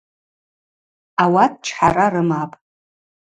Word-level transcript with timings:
Ауат 1.23 1.53
чхӏара 1.65 2.07
рымапӏ. 2.13 2.55